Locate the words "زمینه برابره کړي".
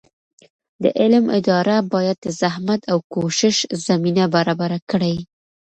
3.87-5.15